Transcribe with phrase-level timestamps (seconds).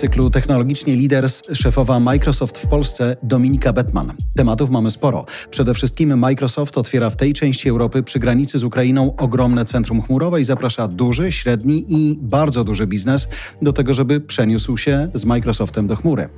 [0.00, 4.12] cyklu Technologicznie Leaders szefowa Microsoft w Polsce Dominika Bettman.
[4.36, 5.24] Tematów mamy sporo.
[5.50, 10.40] Przede wszystkim Microsoft otwiera w tej części Europy przy granicy z Ukrainą ogromne centrum chmurowe
[10.40, 13.28] i zaprasza duży, średni i bardzo duży biznes
[13.62, 16.28] do tego, żeby przeniósł się z Microsoftem do chmury.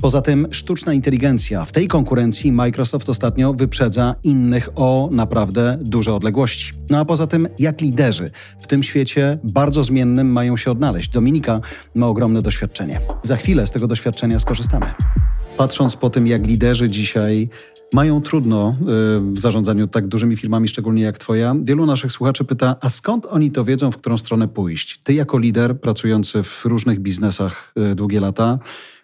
[0.00, 1.64] Poza tym sztuczna inteligencja.
[1.64, 6.72] W tej konkurencji Microsoft ostatnio wyprzedza innych o naprawdę duże odległości.
[6.90, 8.30] No a poza tym, jak liderzy
[8.60, 11.10] w tym świecie bardzo zmiennym mają się odnaleźć.
[11.10, 11.60] Dominika
[11.94, 13.00] ma ogromne doświadczenie.
[13.22, 14.86] Za chwilę z tego doświadczenia skorzystamy.
[15.56, 17.48] Patrząc po tym, jak liderzy dzisiaj
[17.92, 18.84] mają trudno y,
[19.32, 23.50] w zarządzaniu tak dużymi firmami, szczególnie jak Twoja, wielu naszych słuchaczy pyta, a skąd oni
[23.50, 25.00] to wiedzą, w którą stronę pójść?
[25.02, 28.58] Ty jako lider pracujący w różnych biznesach y, długie lata,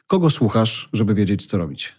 [0.06, 1.94] kogo słuchasz, żeby wiedzieć, co robić?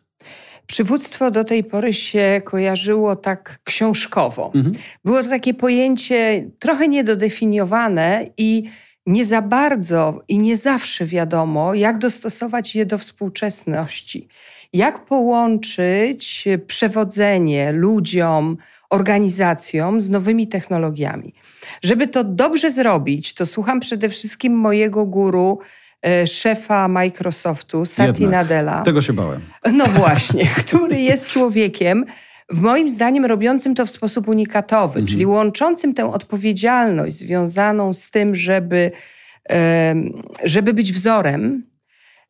[0.68, 4.52] Przywództwo do tej pory się kojarzyło tak książkowo.
[4.56, 4.76] Mhm.
[5.06, 8.64] Było to takie pojęcie trochę niedodefiniowane i
[9.10, 14.28] nie za bardzo i nie zawsze wiadomo, jak dostosować je do współczesności.
[14.74, 18.58] Jak połączyć przewodzenie ludziom,
[18.90, 21.34] organizacjom z nowymi technologiami.
[21.82, 25.60] Żeby to dobrze zrobić, to słucham przede wszystkim mojego guru,
[26.06, 28.82] e, szefa Microsoftu, Satya Nadella.
[28.82, 29.42] Tego się bałem.
[29.74, 32.06] No właśnie, który jest człowiekiem,
[32.50, 35.08] w moim zdaniem robiącym to w sposób unikatowy, mhm.
[35.08, 38.92] czyli łączącym tę odpowiedzialność związaną z tym, żeby,
[40.44, 41.64] żeby być wzorem,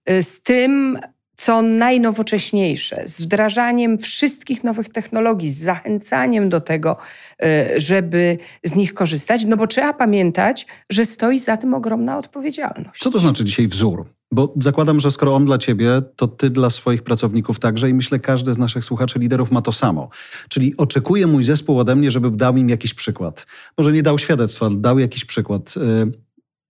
[0.06, 1.00] e, z tym,
[1.36, 6.98] co najnowocześniejsze, z wdrażaniem wszystkich nowych technologii, z zachęcaniem do tego,
[7.44, 13.02] e, żeby z nich korzystać, no bo trzeba pamiętać, że stoi za tym ogromna odpowiedzialność.
[13.04, 14.19] Co to znaczy dzisiaj wzór?
[14.32, 18.20] Bo zakładam, że skoro on dla ciebie, to ty dla swoich pracowników także i myślę,
[18.20, 20.10] każdy z naszych słuchaczy liderów ma to samo.
[20.50, 23.48] Czyli oczekuje mój zespół ode mnie, żeby dał im jakiś przykład.
[23.78, 25.74] Może nie dał świadectwa, dał jakiś przykład.
[25.78, 26.12] Y,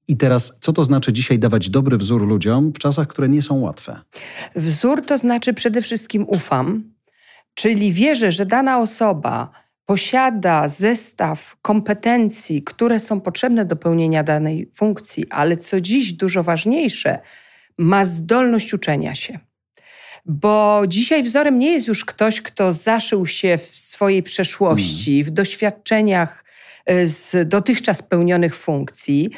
[0.07, 3.59] I teraz, co to znaczy dzisiaj dawać dobry wzór ludziom w czasach, które nie są
[3.59, 3.99] łatwe?
[4.55, 6.83] Wzór to znaczy przede wszystkim ufam,
[7.53, 9.51] czyli wierzę, że dana osoba
[9.85, 17.19] posiada zestaw kompetencji, które są potrzebne do pełnienia danej funkcji, ale co dziś dużo ważniejsze,
[17.79, 19.39] ma zdolność uczenia się.
[20.25, 25.25] Bo dzisiaj wzorem nie jest już ktoś, kto zaszył się w swojej przeszłości, hmm.
[25.25, 26.45] w doświadczeniach
[26.85, 29.29] e, z dotychczas pełnionych funkcji,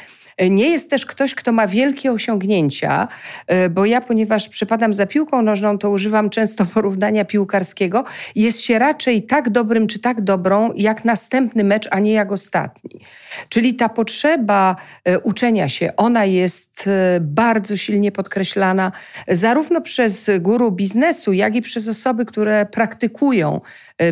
[0.50, 3.08] nie jest też ktoś, kto ma wielkie osiągnięcia,
[3.46, 8.04] e, bo ja, ponieważ przypadam za piłką nożną, to używam często porównania piłkarskiego.
[8.34, 13.00] Jest się raczej tak dobrym czy tak dobrą, jak następny mecz, a nie jak ostatni.
[13.48, 18.92] Czyli ta potrzeba e, uczenia się, ona jest e, bardzo silnie podkreślana
[19.28, 23.60] zarówno przez guru biznesu, jak i przez osoby, które praktykują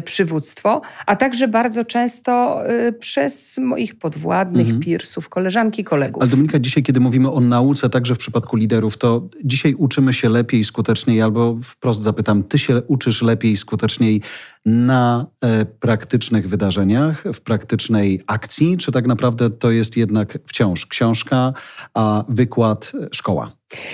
[0.04, 2.62] przywództwo, a także bardzo często
[3.00, 4.98] przez moich podwładnych, mhm.
[5.30, 6.19] koleżanki, kolegów.
[6.20, 10.28] Ale Dominika, dzisiaj, kiedy mówimy o nauce, także w przypadku liderów, to dzisiaj uczymy się
[10.28, 14.20] lepiej, skuteczniej, albo wprost zapytam, ty się uczysz lepiej, skuteczniej
[14.64, 21.52] na e, praktycznych wydarzeniach, w praktycznej akcji, czy tak naprawdę to jest jednak wciąż książka,
[21.94, 23.52] a wykład e, szkoła?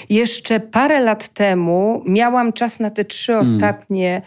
[0.08, 3.50] Jeszcze parę lat temu miałam czas na te trzy hmm.
[3.50, 4.22] ostatnie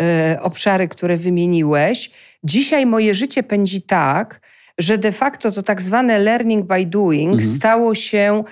[0.00, 2.10] e, obszary, które wymieniłeś.
[2.44, 4.40] Dzisiaj moje życie pędzi tak,
[4.78, 7.52] że de facto to tak zwane learning by doing mhm.
[7.52, 8.44] stało się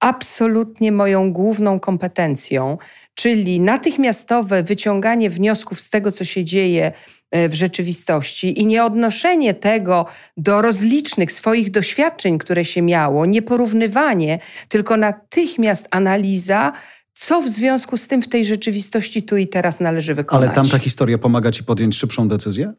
[0.00, 2.78] absolutnie moją główną kompetencją,
[3.14, 6.92] czyli natychmiastowe wyciąganie wniosków z tego, co się dzieje
[7.30, 14.38] e, w rzeczywistości i nieodnoszenie tego do rozlicznych swoich doświadczeń, które się miało, nie porównywanie,
[14.68, 16.72] tylko natychmiast analiza,
[17.12, 20.46] co w związku z tym w tej rzeczywistości tu i teraz należy wykonać.
[20.46, 22.72] Ale tamta historia pomaga ci podjąć szybszą decyzję?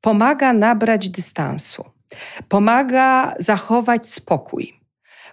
[0.00, 1.84] Pomaga nabrać dystansu.
[2.48, 4.80] Pomaga zachować spokój.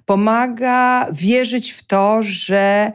[0.06, 2.92] Pomaga wierzyć w to, że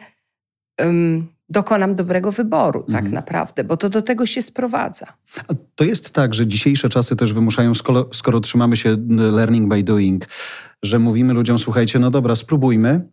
[0.78, 3.14] um, dokonam dobrego wyboru, tak mhm.
[3.14, 5.06] naprawdę, bo to do tego się sprowadza.
[5.48, 9.82] A to jest tak, że dzisiejsze czasy też wymuszają, skoro, skoro trzymamy się learning by
[9.82, 10.26] doing,
[10.82, 13.08] że mówimy ludziom, słuchajcie, no dobra, spróbujmy,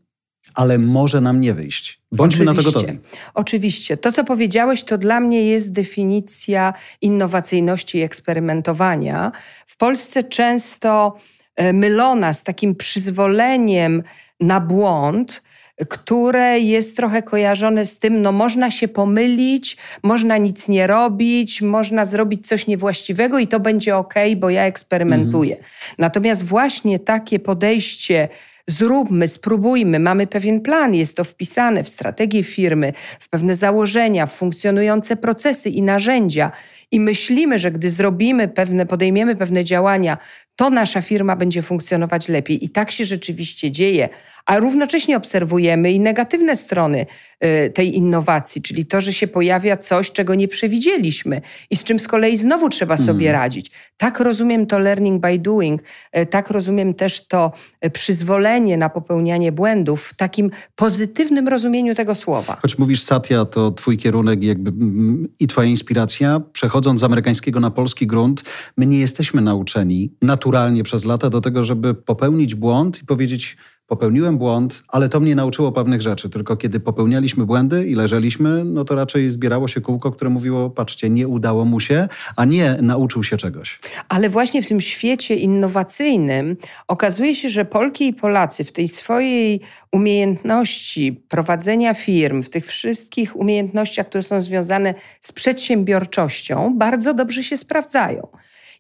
[0.55, 2.01] ale może nam nie wyjść.
[2.11, 2.63] Bądźmy Oczywiście.
[2.63, 2.99] na to gotowi.
[3.33, 3.97] Oczywiście.
[3.97, 9.31] To, co powiedziałeś, to dla mnie jest definicja innowacyjności i eksperymentowania.
[9.67, 11.17] W Polsce często
[11.55, 14.03] e, mylona z takim przyzwoleniem
[14.39, 15.43] na błąd,
[15.89, 22.05] które jest trochę kojarzone z tym, no można się pomylić, można nic nie robić, można
[22.05, 25.55] zrobić coś niewłaściwego i to będzie ok, bo ja eksperymentuję.
[25.55, 25.73] Mhm.
[25.97, 28.29] Natomiast właśnie takie podejście
[28.67, 34.33] zróbmy, spróbujmy, mamy pewien plan, jest to wpisane w strategię firmy, w pewne założenia, w
[34.33, 36.51] funkcjonujące procesy i narzędzia
[36.91, 40.17] i myślimy, że gdy zrobimy pewne, podejmiemy pewne działania,
[40.55, 42.65] to nasza firma będzie funkcjonować lepiej.
[42.65, 44.09] I tak się rzeczywiście dzieje.
[44.45, 47.05] A równocześnie obserwujemy i negatywne strony
[47.45, 51.99] y, tej innowacji, czyli to, że się pojawia coś, czego nie przewidzieliśmy i z czym
[51.99, 53.41] z kolei znowu trzeba sobie hmm.
[53.41, 53.71] radzić.
[53.97, 55.81] Tak rozumiem to learning by doing,
[56.17, 57.51] y, tak rozumiem też to
[57.85, 62.57] y, przyzwolenie na popełnianie błędów w takim pozytywnym rozumieniu tego słowa.
[62.61, 66.41] Choć mówisz Satya, to twój kierunek jakby mm, i twoja inspiracja,
[66.81, 68.43] przechodząc z amerykańskiego na polski grunt,
[68.77, 73.57] my nie jesteśmy nauczeni naturalnie przez lata do tego, żeby popełnić błąd i powiedzieć
[73.87, 76.29] popełniłem błąd, ale to mnie nauczyło pewnych rzeczy.
[76.29, 81.09] Tylko kiedy popełnialiśmy błędy i leżeliśmy, no to raczej zbierało się kółko, które mówiło, patrzcie,
[81.09, 82.07] nie udało mu się,
[82.37, 83.79] a nie nauczył się czegoś.
[84.09, 86.57] Ale właśnie w tym świecie innowacyjnym
[86.87, 89.61] okazuje się, że Polki i Polacy w tej swojej
[89.91, 97.57] umiejętności prowadzenia firm, w tych wszystkich umiejętnościach, które są związane z przedsiębiorczością, bardzo dobrze się
[97.57, 98.27] sprawdzają.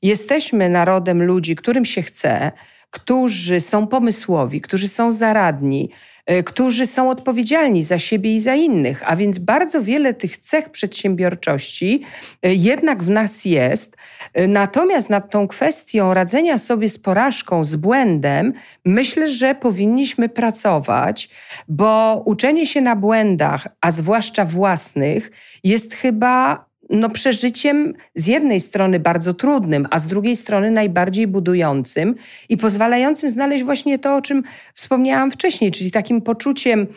[0.01, 2.51] Jesteśmy narodem ludzi, którym się chce,
[2.91, 5.89] którzy są pomysłowi, którzy są zaradni,
[6.25, 9.03] e, którzy są odpowiedzialni za siebie i za innych.
[9.05, 12.01] A więc bardzo wiele tych cech przedsiębiorczości
[12.43, 13.97] e, jednak w nas jest.
[14.33, 18.53] E, natomiast nad tą kwestią radzenia sobie z porażką, z błędem,
[18.85, 21.29] myślę, że powinniśmy pracować,
[21.67, 25.31] bo uczenie się na błędach, a zwłaszcza własnych,
[25.63, 32.15] jest chyba no, przeżyciem z jednej strony bardzo trudnym, a z drugiej strony najbardziej budującym
[32.49, 34.43] i pozwalającym znaleźć właśnie to, o czym
[34.73, 36.87] wspomniałam wcześniej, czyli takim poczuciem,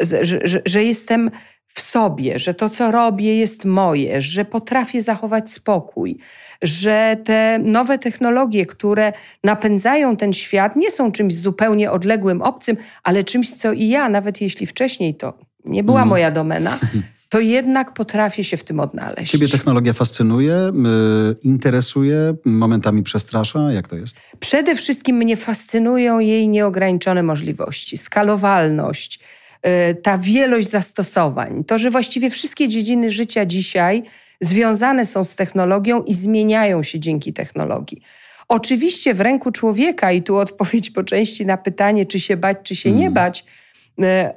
[0.00, 1.30] że, że jestem
[1.72, 6.18] w sobie, że to, co robię, jest moje, że potrafię zachować spokój,
[6.62, 9.12] że te nowe technologie, które
[9.44, 14.40] napędzają ten świat, nie są czymś zupełnie odległym, obcym, ale czymś, co i ja, nawet
[14.40, 16.08] jeśli wcześniej to nie była mm.
[16.08, 16.78] moja domena,
[17.30, 19.32] to jednak potrafię się w tym odnaleźć.
[19.32, 20.72] Ciebie technologia fascynuje,
[21.42, 23.72] interesuje, momentami przestrasza?
[23.72, 24.16] Jak to jest?
[24.40, 29.20] Przede wszystkim mnie fascynują jej nieograniczone możliwości, skalowalność,
[29.90, 31.64] y, ta wielość zastosowań.
[31.64, 34.02] To, że właściwie wszystkie dziedziny życia dzisiaj
[34.40, 38.02] związane są z technologią i zmieniają się dzięki technologii.
[38.48, 42.76] Oczywiście w ręku człowieka, i tu odpowiedź po części na pytanie, czy się bać, czy
[42.76, 43.14] się nie mm.
[43.14, 43.44] bać,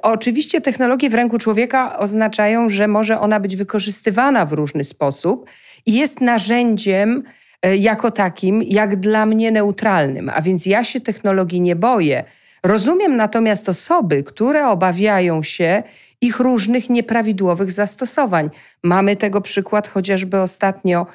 [0.02, 5.50] oczywiście technologie w ręku człowieka oznaczają, że może ona być wykorzystywana w różny sposób
[5.86, 7.22] i jest narzędziem
[7.62, 10.30] e, jako takim, jak dla mnie neutralnym.
[10.34, 12.24] A więc ja się technologii nie boję.
[12.62, 15.82] Rozumiem natomiast osoby, które obawiają się
[16.20, 18.50] ich różnych nieprawidłowych zastosowań.
[18.82, 21.06] Mamy tego przykład chociażby ostatnio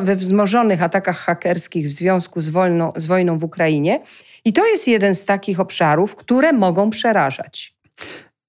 [0.00, 2.52] we wzmożonych atakach hakerskich w związku z,
[2.96, 4.00] z wojną w Ukrainie.
[4.44, 7.74] I to jest jeden z takich obszarów, które mogą przerażać.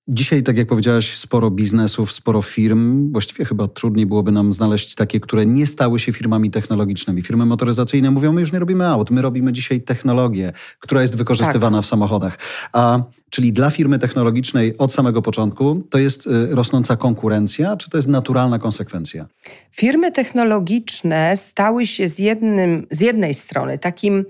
[0.08, 3.12] Dzisiaj, tak jak powiedziałaś, sporo biznesów, sporo firm.
[3.12, 7.24] Właściwie chyba trudniej byłoby nam znaleźć takie, które nie stały się firmami technologicznymi.
[7.24, 11.78] Firmy motoryzacyjne mówią, my już nie robimy aut, my robimy dzisiaj technologię, która jest wykorzystywana
[11.78, 11.86] tak.
[11.86, 12.38] w samochodach.
[12.74, 17.98] A, czyli dla firmy technologicznej od samego początku to jest y, rosnąca konkurencja, czy to
[17.98, 19.26] jest naturalna konsekwencja?
[19.72, 24.26] Firmy technologiczne stały się z, jednym, z jednej strony takim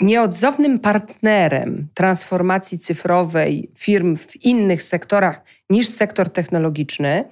[0.00, 5.40] nieodzownym partnerem transformacji cyfrowej firm w innych sektorach
[5.70, 7.24] niż sektor technologiczny,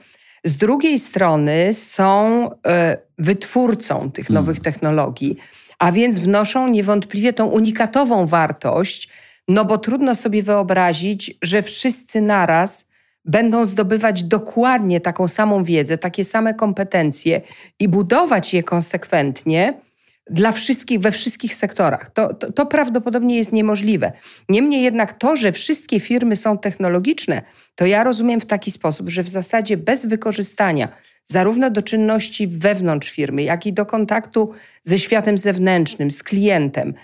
[0.45, 4.45] z drugiej strony są e, wytwórcą tych hmm.
[4.45, 5.37] nowych technologii,
[5.79, 9.09] a więc wnoszą niewątpliwie tą unikatową wartość,
[9.49, 12.89] no bo trudno sobie wyobrazić, że wszyscy naraz
[13.25, 17.41] będą zdobywać dokładnie taką samą wiedzę, takie same kompetencje
[17.79, 19.81] i budować je konsekwentnie
[20.31, 22.11] dla wszystkich, we wszystkich sektorach.
[22.11, 24.13] To, to, to, prawdopodobnie jest niemożliwe.
[24.49, 27.43] Niemniej jednak to, że wszystkie firmy są technologiczne,
[27.75, 30.89] to ja rozumiem w taki sposób, że w zasadzie bez wykorzystania
[31.25, 34.53] zarówno do czynności wewnątrz firmy, jak i do kontaktu
[34.83, 36.95] ze światem zewnętrznym, z klientem,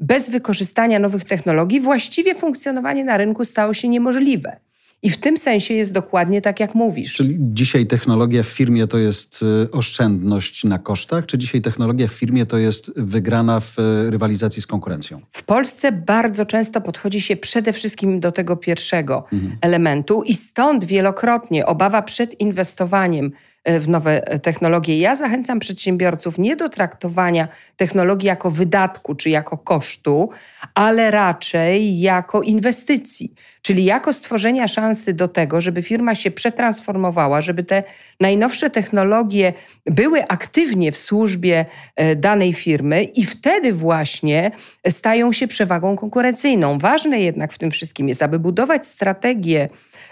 [0.00, 4.56] bez wykorzystania nowych technologii, właściwie funkcjonowanie na rynku stało się niemożliwe.
[5.04, 7.14] I w tym sensie jest dokładnie tak, jak mówisz.
[7.14, 12.12] Czyli dzisiaj technologia w firmie to jest y, oszczędność na kosztach, czy dzisiaj technologia w
[12.12, 15.20] firmie to jest wygrana w y, rywalizacji z konkurencją?
[15.30, 19.56] W Polsce bardzo często podchodzi się przede wszystkim do tego pierwszego mhm.
[19.60, 23.32] elementu i stąd wielokrotnie obawa przed inwestowaniem
[23.66, 24.98] w nowe technologie.
[24.98, 30.30] Ja zachęcam przedsiębiorców nie do traktowania technologii jako wydatku czy jako kosztu,
[30.74, 37.64] ale raczej jako inwestycji, czyli jako stworzenia szansy do tego, żeby firma się przetransformowała, żeby
[37.64, 37.82] te
[38.20, 39.52] najnowsze technologie
[39.86, 41.64] były aktywnie w służbie
[41.96, 44.50] e, danej firmy i wtedy właśnie
[44.88, 46.78] stają się przewagą konkurencyjną.
[46.78, 49.68] Ważne jednak w tym wszystkim jest, aby budować strategię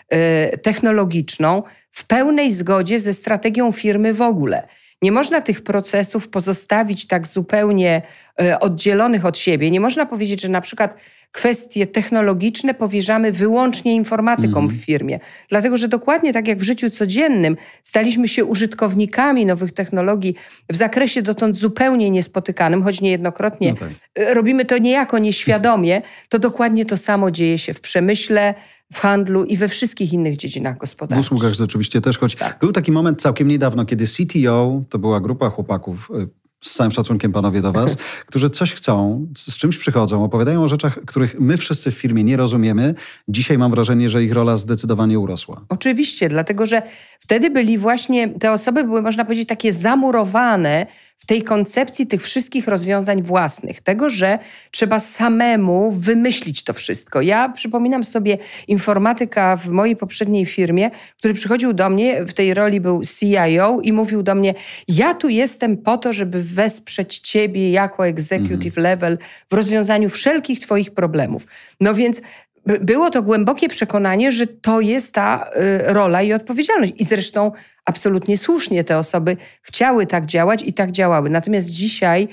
[0.09, 1.63] e, technologiczną
[1.93, 4.69] w pełnej zgodzie ze strategią firmy w ogóle.
[5.03, 8.03] Nie można tych procesów pozostawić tak zupełnie
[8.43, 9.71] e, oddzielonych od siebie.
[9.71, 10.95] Nie można powiedzieć, że na przykład
[11.33, 14.77] kwestie technologiczne powierzamy wyłącznie informatykom mm.
[14.77, 15.21] w firmie.
[15.49, 20.35] Dlatego, że dokładnie tak jak w życiu codziennym staliśmy się użytkownikami nowych technologii
[20.71, 24.35] w zakresie dotąd zupełnie niespotykanym, choć niejednokrotnie no tak.
[24.35, 28.55] Robimy to niejako nieświadomie, to dokładnie to samo dzieje się w przemyśle,
[28.93, 31.25] w handlu i we wszystkich innych dziedzinach gospodarczych.
[31.25, 32.59] W usługach rzeczywiście też, choć tak.
[32.61, 37.33] był taki moment całkiem niedawno, kiedy CTO, to była grupa chłopaków, y, z całym szacunkiem
[37.33, 37.97] panowie do was,
[38.29, 42.37] którzy coś chcą, z czymś przychodzą, opowiadają o rzeczach, których my wszyscy w firmie nie
[42.37, 42.95] rozumiemy.
[43.29, 45.65] Dzisiaj mam wrażenie, że ich rola zdecydowanie urosła.
[45.69, 46.83] Oczywiście, dlatego że
[47.21, 50.87] wtedy byli właśnie, te osoby były, można powiedzieć, takie zamurowane
[51.23, 54.39] w tej koncepcji tych wszystkich rozwiązań własnych, tego, że
[54.71, 57.21] trzeba samemu wymyślić to wszystko.
[57.21, 58.39] Ja przypominam sobie
[58.69, 63.93] informatyka w mojej poprzedniej firmie, który przychodził do mnie, w tej roli był CIO i
[63.93, 64.55] mówił do mnie:
[64.89, 68.83] Ja tu jestem po to, żeby wesprzeć Ciebie jako executive mhm.
[68.83, 69.19] level
[69.51, 71.47] w rozwiązaniu wszelkich Twoich problemów.
[71.81, 72.23] No więc
[72.67, 76.93] było to głębokie przekonanie, że to jest ta y, rola i odpowiedzialność.
[76.97, 77.53] I zresztą
[77.85, 81.31] absolutnie słusznie te osoby chciały tak działać i tak działały.
[81.31, 82.29] Natomiast dzisiaj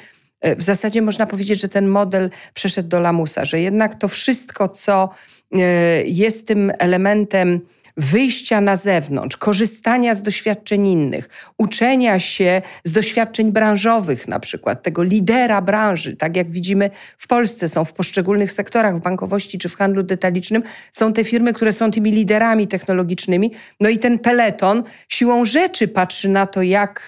[0.47, 4.69] y, w zasadzie można powiedzieć, że ten model przeszedł do lamusa, że jednak to wszystko,
[4.69, 5.09] co
[5.55, 5.57] y,
[6.05, 7.61] jest tym elementem
[7.99, 15.03] wyjścia na zewnątrz, korzystania z doświadczeń innych, uczenia się z doświadczeń branżowych, na przykład tego
[15.03, 19.75] lidera branży, tak jak widzimy w Polsce, są w poszczególnych sektorach, w bankowości czy w
[19.75, 23.51] handlu detalicznym, są te firmy, które są tymi liderami technologicznymi.
[23.79, 27.07] No i ten peleton siłą rzeczy patrzy na to, jak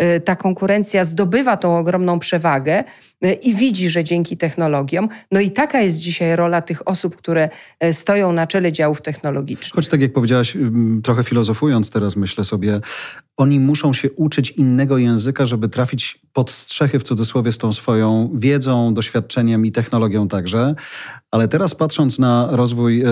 [0.00, 2.84] y, ta konkurencja zdobywa tą ogromną przewagę y,
[3.42, 7.48] i widzi, że dzięki technologiom, no i taka jest dzisiaj rola tych osób, które
[7.84, 9.72] y, stoją na czele działów technologicznych.
[9.72, 10.56] Choć tak jak powiedziałaś,
[11.02, 12.80] trochę filozofując teraz myślę sobie,
[13.36, 18.30] oni muszą się uczyć innego języka, żeby trafić pod strzechy w cudzysłowie z tą swoją
[18.34, 20.74] wiedzą, doświadczeniem i technologią także.
[21.30, 23.04] Ale teraz patrząc na rozwój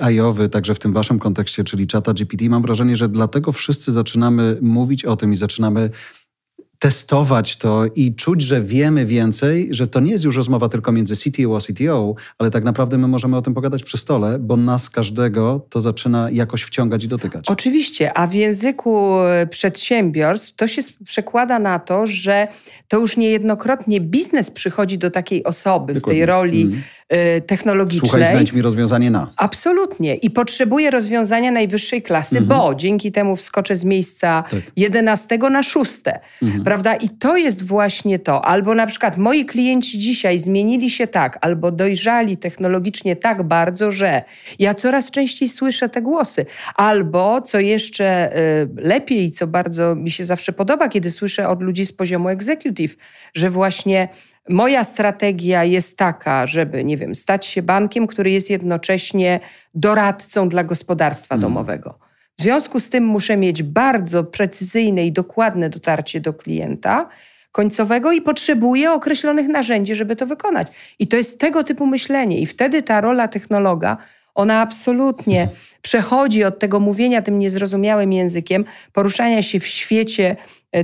[0.00, 4.58] AI-owy, także w tym waszym kontekście, czyli czata GPT, mam wrażenie, że dlatego wszyscy zaczynamy
[4.62, 5.90] mówić o tym i zaczynamy
[6.80, 11.16] testować to i czuć, że wiemy więcej, że to nie jest już rozmowa tylko między
[11.16, 14.90] CTO a CTO, ale tak naprawdę my możemy o tym pogadać przy stole, bo nas
[14.90, 17.44] każdego to zaczyna jakoś wciągać i dotykać.
[17.48, 19.08] Oczywiście, a w języku
[19.50, 22.48] przedsiębiorstw to się przekłada na to, że
[22.88, 26.00] to już niejednokrotnie biznes przychodzi do takiej osoby Dokładnie.
[26.00, 26.82] w tej roli mm
[27.46, 28.10] technologicznej.
[28.10, 29.32] Słuchaj, znajdź mi rozwiązanie na.
[29.36, 30.14] Absolutnie.
[30.14, 32.60] I potrzebuję rozwiązania najwyższej klasy, mhm.
[32.60, 34.60] bo dzięki temu wskoczę z miejsca tak.
[34.76, 35.92] 11 na 6.
[36.42, 36.64] Mhm.
[36.64, 36.94] Prawda?
[36.94, 38.44] I to jest właśnie to.
[38.44, 44.22] Albo na przykład moi klienci dzisiaj zmienili się tak, albo dojrzali technologicznie tak bardzo, że
[44.58, 46.46] ja coraz częściej słyszę te głosy.
[46.74, 51.86] Albo, co jeszcze y, lepiej, co bardzo mi się zawsze podoba, kiedy słyszę od ludzi
[51.86, 52.96] z poziomu executive,
[53.34, 54.08] że właśnie
[54.48, 59.40] Moja strategia jest taka, żeby, nie wiem, stać się bankiem, który jest jednocześnie
[59.74, 61.42] doradcą dla gospodarstwa hmm.
[61.42, 61.98] domowego.
[62.38, 67.08] W związku z tym muszę mieć bardzo precyzyjne i dokładne dotarcie do klienta
[67.52, 70.68] końcowego i potrzebuję określonych narzędzi, żeby to wykonać.
[70.98, 72.40] I to jest tego typu myślenie.
[72.40, 73.96] I wtedy ta rola technologa,
[74.34, 75.48] ona absolutnie
[75.82, 80.36] przechodzi od tego mówienia tym niezrozumiałym językiem, poruszania się w świecie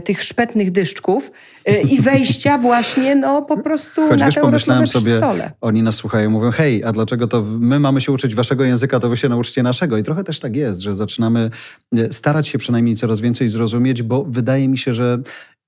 [0.04, 1.32] tych szpetnych dyszczków
[1.64, 5.52] e, i wejścia właśnie no po prostu Choć, na wiesz, tę rozmowę sobie, stole.
[5.60, 9.08] Oni nas słuchają, mówią, hej, a dlaczego to my mamy się uczyć waszego języka, to
[9.08, 9.98] wy się nauczycie naszego.
[9.98, 11.50] I trochę też tak jest, że zaczynamy
[11.96, 15.18] e, starać się przynajmniej coraz więcej zrozumieć, bo wydaje mi się, że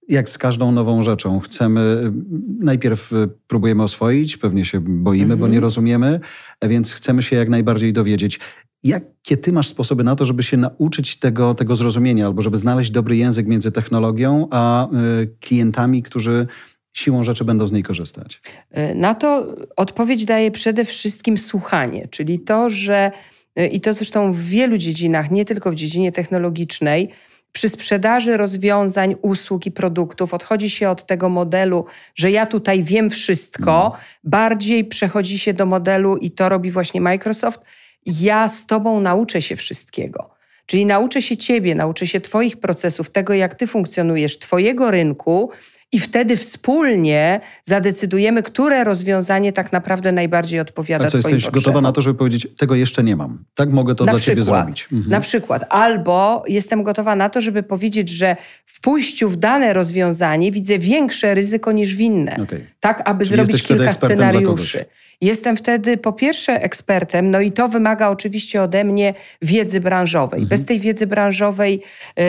[0.09, 1.41] jak z każdą nową rzeczą.
[1.41, 2.13] Chcemy,
[2.61, 3.11] najpierw
[3.47, 5.41] próbujemy oswoić, pewnie się boimy, mm -hmm.
[5.41, 5.63] bo nie mhm.
[5.63, 6.21] rozumiemy,
[6.63, 8.41] więc chcemy się jak najbardziej dowiedzieć.
[8.83, 12.91] Jakie ty masz sposoby na to, żeby się nauczyć tego, tego zrozumienia, albo żeby znaleźć
[12.91, 14.89] dobry język między technologią a
[15.23, 16.47] y, klientami, którzy
[16.93, 18.41] siłą rzeczy będą z niej korzystać?
[18.79, 23.11] Y, na to odpowiedź daje przede wszystkim słuchanie, czyli to, że
[23.59, 27.11] y, i to zresztą w wielu dziedzinach, nie tylko w dziedzinie technologicznej,
[27.53, 33.11] przy sprzedaży rozwiązań, usług i produktów odchodzi się od tego modelu, że ja tutaj wiem
[33.11, 34.01] wszystko, mm.
[34.25, 37.61] bardziej przechodzi się do modelu, i to robi właśnie Microsoft,
[38.07, 40.31] ja z Tobą nauczę się wszystkiego.
[40.67, 45.51] Czyli nauczę się ciebie, nauczę się twoich procesów, tego jak ty funkcjonujesz, twojego rynku,
[45.93, 51.93] i wtedy wspólnie zadecydujemy, które rozwiązanie tak naprawdę najbardziej odpowiada A co, jesteś gotowa na
[51.93, 53.45] to, żeby powiedzieć, tego jeszcze nie mam.
[53.55, 54.89] Tak mogę to na dla przykład, ciebie zrobić.
[54.93, 55.11] Mhm.
[55.11, 55.65] Na przykład.
[55.69, 61.35] Albo jestem gotowa na to, żeby powiedzieć, że w pójściu w dane rozwiązanie widzę większe
[61.35, 62.37] ryzyko niż w inne.
[62.43, 62.61] Okay.
[62.81, 64.85] Tak, aby Czyli zrobić kilka scenariuszy.
[65.21, 70.41] Jestem wtedy po pierwsze ekspertem, no i to wymaga oczywiście ode mnie wiedzy branżowej.
[70.41, 70.49] Mhm.
[70.49, 71.83] Bez tej wiedzy branżowej
[72.19, 72.23] y,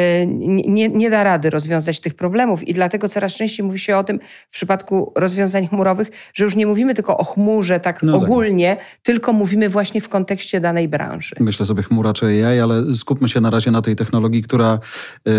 [0.68, 4.20] nie, nie da rady rozwiązać tych problemów i dlatego coraz częściej mówi się o tym
[4.50, 8.24] w przypadku rozwiązań chmurowych, że już nie mówimy tylko o chmurze tak no tak.
[8.24, 8.86] ogólnie, tak.
[9.04, 11.36] tylko mówimy właśnie w kontekście danej branży.
[11.40, 14.80] Myślę sobie chmura czy AI, ale skupmy się na razie na tej technologii, która
[15.28, 15.32] y,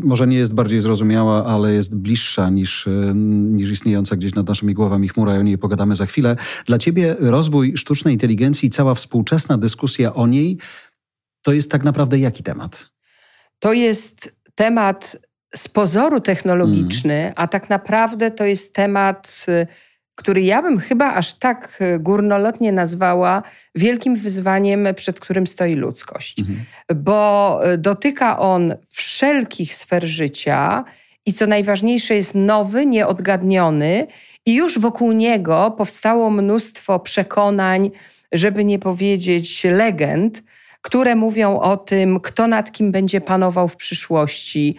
[0.00, 4.74] może nie jest bardziej zrozumiała, ale jest bliższa niż, y, niż istniejąca gdzieś nad naszymi
[4.74, 6.36] głowami chmura i o niej pogadamy za chwilę.
[6.66, 10.58] Dla ciebie rozwój sztucznej inteligencji i cała współczesna dyskusja o niej
[11.42, 12.86] to jest tak naprawdę jaki temat?
[13.58, 15.16] To jest temat
[15.54, 17.32] z pozoru technologiczny, mm.
[17.36, 19.66] a tak naprawdę to jest temat, y,
[20.14, 23.42] który ja bym chyba aż tak y, górnolotnie nazwała
[23.74, 26.40] wielkim wyzwaniem, przed którym stoi ludzkość.
[26.40, 26.64] Mm.
[26.96, 30.84] Bo y, dotyka on wszelkich sfer życia
[31.26, 34.06] i co najważniejsze jest nowy, nieodgadniony
[34.46, 37.90] i już wokół niego powstało mnóstwo przekonań,
[38.32, 40.42] żeby nie powiedzieć legend,
[40.82, 44.76] które mówią o tym, kto nad kim będzie panował w przyszłości,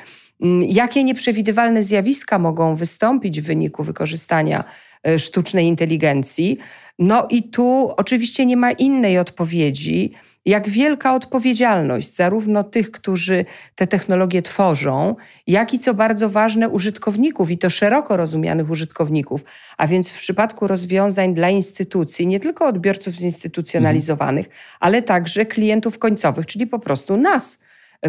[0.68, 4.64] jakie nieprzewidywalne zjawiska mogą wystąpić w wyniku wykorzystania
[5.08, 6.58] e, sztucznej inteligencji.
[7.00, 10.14] No i tu oczywiście nie ma innej odpowiedzi
[10.46, 15.16] jak wielka odpowiedzialność zarówno tych, którzy te technologie tworzą,
[15.48, 19.46] jak i co bardzo ważne użytkowników i to szeroko rozumianych użytkowników.
[19.78, 24.64] A więc w przypadku rozwiązań dla instytucji, nie tylko odbiorców zinstytucjonalizowanych, mhm.
[24.80, 27.60] ale także klientów końcowych, czyli po prostu nas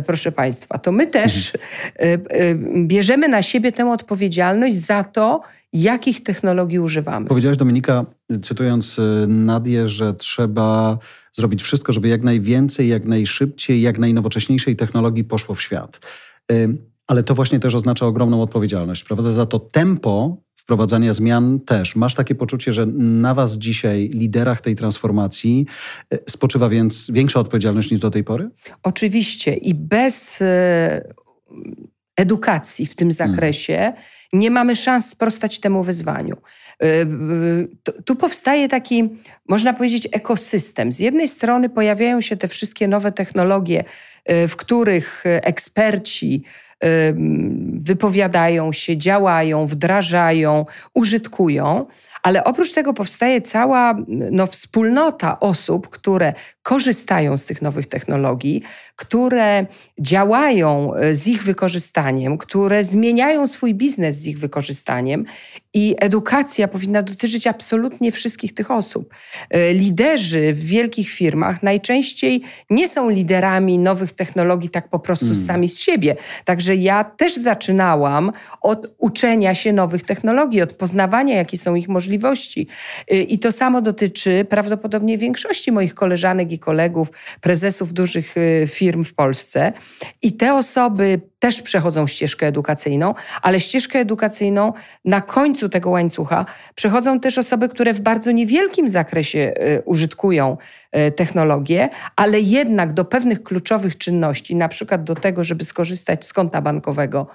[0.06, 2.20] proszę Państwa, to my też mhm.
[2.30, 2.54] E, e,
[2.86, 5.40] bierzemy na siebie tę odpowiedzialność za to,
[5.72, 7.26] jakich technologii używamy.
[7.26, 8.04] Powiedziałaś Dominika,
[8.42, 10.98] cytując Nadię, że trzeba
[11.32, 16.00] zrobić wszystko, żeby jak najwięcej, jak najszybciej, jak najnowocześniejszej technologii poszło w świat.
[17.10, 19.30] Ale to właśnie też oznacza ogromną odpowiedzialność, prawda?
[19.30, 21.96] Za to tempo wprowadzania zmian też.
[21.96, 25.66] Masz takie poczucie, że na was dzisiaj, liderach tej transformacji,
[26.14, 28.50] y, spoczywa więc większa odpowiedzialność niż do tej pory?
[28.82, 30.44] Oczywiście i bez y,
[32.16, 33.34] edukacji w tym hmm.
[33.34, 34.02] zakresie hmm.
[34.32, 36.36] nie mamy szans sprostać temu wyzwaniu.
[36.84, 37.06] Y,
[38.04, 39.08] tu powstaje taki,
[39.48, 40.92] można powiedzieć, ekosystem.
[40.92, 43.84] Z jednej strony pojawiają się te wszystkie nowe technologie,
[44.48, 46.44] w których eksperci
[47.80, 51.86] wypowiadają się, działają, wdrażają, użytkują.
[52.22, 58.62] Ale oprócz tego powstaje cała no, wspólnota osób, które korzystają z tych nowych technologii,
[58.96, 59.66] które
[60.00, 65.24] działają e, z ich wykorzystaniem, które zmieniają swój biznes z ich wykorzystaniem
[65.74, 69.14] i edukacja powinna dotyczyć absolutnie wszystkich tych osób.
[69.50, 75.36] E, liderzy w wielkich firmach najczęściej nie są liderami nowych technologii tak po prostu mm.
[75.46, 76.16] sami z siebie.
[76.44, 82.09] Także ja też zaczynałam od uczenia się nowych technologii, od poznawania, jakie są ich możliwości.
[83.10, 87.08] E, I to samo dotyczy prawdopodobnie większości moich koleżanek i kolegów,
[87.40, 88.34] prezesów dużych
[88.66, 89.72] firm firm w Polsce.
[90.22, 94.72] I te osoby też przechodzą ścieżkę edukacyjną, ale ścieżkę edukacyjną
[95.04, 100.56] na końcu tego łańcucha przechodzą też osoby, które w bardzo niewielkim zakresie y, użytkują
[100.96, 106.32] y, technologię, ale jednak do pewnych kluczowych czynności, na przykład do tego, żeby skorzystać z
[106.32, 107.26] konta bankowego,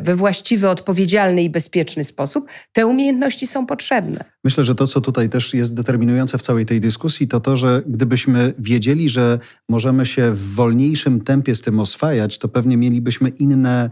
[0.00, 4.24] we właściwy, odpowiedzialny i bezpieczny sposób, te umiejętności są potrzebne.
[4.44, 7.82] Myślę, że to, co tutaj też jest determinujące w całej tej dyskusji, to to, że
[7.86, 13.90] gdybyśmy wiedzieli, że możemy się w wolniejszym tempie z tym oswajać, to pewnie mielibyśmy inne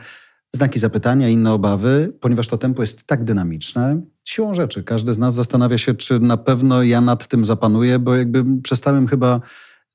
[0.54, 4.00] znaki zapytania, inne obawy, ponieważ to tempo jest tak dynamiczne.
[4.24, 8.16] Siłą rzeczy, każdy z nas zastanawia się, czy na pewno ja nad tym zapanuję, bo
[8.16, 9.40] jakby przestałem chyba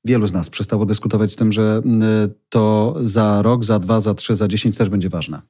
[0.06, 1.82] wielu z nas przestało dyskutować z tym, że
[2.48, 5.42] to za rok, za dwa, za trzy, za dziesięć też będzie ważne.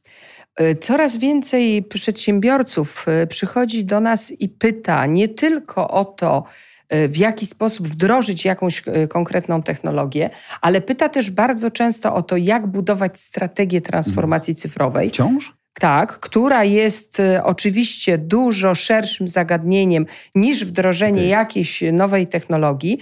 [0.56, 6.44] E, coraz więcej przedsiębiorców e, przychodzi do nas i pyta nie tylko o to,
[6.88, 12.36] e, w jaki sposób wdrożyć jakąś konkretną technologię, ale pyta też bardzo często o to,
[12.36, 14.62] jak budować strategię transformacji mhm.
[14.62, 15.08] cyfrowej.
[15.08, 15.56] Wciąż?
[15.80, 21.26] Tak, która jest oczywiście dużo szerszym zagadnieniem niż wdrożenie okay.
[21.26, 22.98] jakiejś nowej technologii,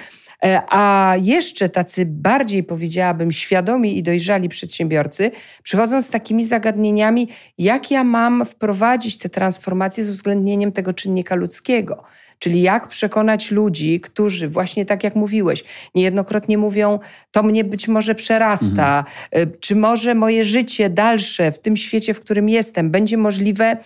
[0.68, 5.30] a jeszcze tacy bardziej, powiedziałabym, świadomi i dojrzali przedsiębiorcy
[5.62, 12.04] przychodzą z takimi zagadnieniami, jak ja mam wprowadzić te transformacje z uwzględnieniem tego czynnika ludzkiego.
[12.38, 16.98] Czyli jak przekonać ludzi, którzy właśnie tak jak mówiłeś, niejednokrotnie mówią,
[17.30, 19.48] to mnie być może przerasta, mhm.
[19.48, 23.76] Y, czy może moje życie dalsze w tym świecie, w którym jestem, będzie możliwe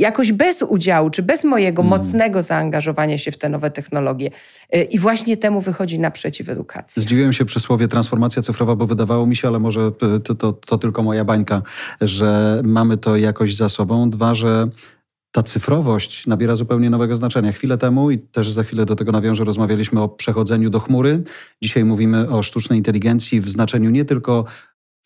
[0.00, 2.00] jakoś bez udziału, czy bez mojego mhm.
[2.00, 4.30] mocnego zaangażowania się w te nowe technologie.
[4.74, 7.02] Y, I właśnie temu wychodzi naprzeciw edukacji.
[7.02, 10.52] Zdziwiłem się przy słowie transformacja cyfrowa, bo wydawało mi się, ale może y, to, to,
[10.52, 11.62] to tylko moja bańka,
[12.00, 14.10] że mamy to jakoś za sobą.
[14.10, 14.68] Dwa, że
[15.32, 17.52] ta cyfrowość nabiera zupełnie nowego znaczenia.
[17.52, 21.22] Chwilę temu, i też za chwilę do tego nawiążę, rozmawialiśmy o przechodzeniu do chmury.
[21.62, 24.44] Dzisiaj mówimy o sztucznej inteligencji w znaczeniu nie tylko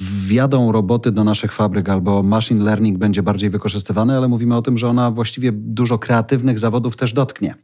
[0.01, 4.79] wjadą roboty do naszych fabryk albo machine learning będzie bardziej wykorzystywany, ale mówimy o tym,
[4.79, 7.55] że ona właściwie dużo kreatywnych zawodów też dotknie.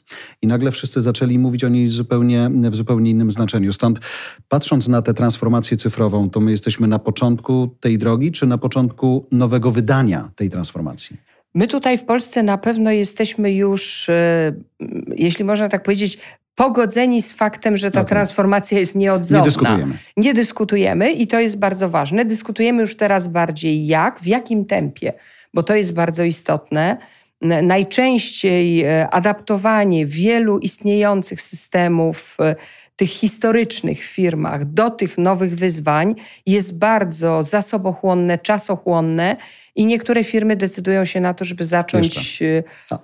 [0.43, 3.73] I nagle wszyscy zaczęli mówić o niej zupełnie, w zupełnie innym znaczeniu.
[3.73, 4.01] Stąd
[4.49, 9.27] patrząc na tę transformację cyfrową, to my jesteśmy na początku tej drogi, czy na początku
[9.31, 11.17] nowego wydania tej transformacji?
[11.55, 14.53] My tutaj w Polsce na pewno jesteśmy już, e,
[15.17, 16.19] jeśli można tak powiedzieć,
[16.61, 18.09] pogodzeni z faktem, że ta okay.
[18.09, 19.39] transformacja jest nieodzowna.
[19.39, 19.95] Nie dyskutujemy.
[20.17, 22.25] Nie dyskutujemy i to jest bardzo ważne.
[22.25, 25.13] Dyskutujemy już teraz bardziej jak, w jakim tempie,
[25.55, 26.97] bo to jest bardzo istotne.
[27.63, 32.57] Najczęściej e, adaptowanie wielu istniejących systemów e,
[32.97, 36.15] tych historycznych firmach do tych nowych wyzwań
[36.47, 39.37] jest bardzo zasobochłonne, czasochłonne
[39.77, 42.43] i niektóre firmy decydują się na to, żeby zacząć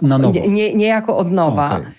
[0.03, 0.41] na nowo.
[0.49, 1.77] Nie, niejako od nowa.
[1.77, 1.93] Okay.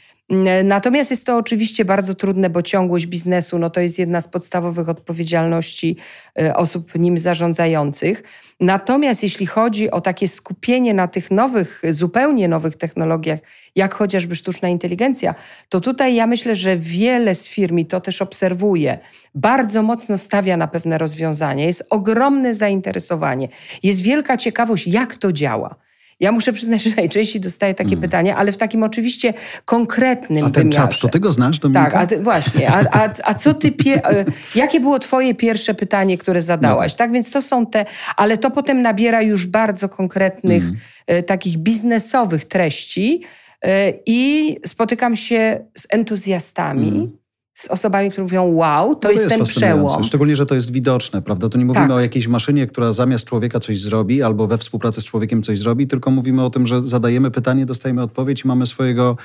[0.63, 4.89] Natomiast jest to oczywiście bardzo trudne, bo ciągłość biznesu no to jest jedna z podstawowych
[4.89, 5.97] odpowiedzialności
[6.39, 8.23] e, osób nim zarządzających.
[8.59, 13.39] Natomiast jeśli chodzi o takie skupienie na tych nowych, zupełnie nowych technologiach,
[13.75, 15.35] jak chociażby sztuczna inteligencja,
[15.69, 18.99] to tutaj ja myślę, że wiele z firm, i to też obserwuję,
[19.35, 21.65] bardzo mocno stawia na pewne rozwiązania.
[21.65, 23.49] Jest ogromne zainteresowanie,
[23.83, 25.86] jest wielka ciekawość, jak to działa.
[26.19, 28.01] Ja muszę przyznać, że najczęściej dostaję takie hmm.
[28.01, 29.33] pytania, ale w takim oczywiście
[29.65, 30.87] konkretnym A ten wymiarze.
[30.87, 31.91] czat, to ty go znasz, Dominika?
[31.91, 32.71] Tak, a ty, właśnie.
[32.71, 33.71] A, a, a co ty...
[33.71, 34.05] Pie...
[34.05, 34.25] E,
[34.55, 36.91] jakie było twoje pierwsze pytanie, które zadałaś?
[36.91, 36.97] No.
[36.97, 37.85] Tak, więc to są te...
[38.17, 41.23] Ale to potem nabiera już bardzo konkretnych, hmm.
[41.23, 43.21] takich biznesowych treści
[43.61, 47.26] e, i spotykam się z entuzjastami, hmm
[47.57, 50.03] z osobami, które mówią, wow, to, no to jest, jest ten przełom.
[50.03, 51.49] Szczególnie, że to jest widoczne, prawda?
[51.49, 51.95] To nie mówimy tak.
[51.95, 55.87] o jakiejś maszynie, która zamiast człowieka coś zrobi, albo we współpracy z człowiekiem coś zrobi,
[55.87, 59.17] tylko mówimy o tym, że zadajemy pytanie, dostajemy odpowiedź i mamy swojego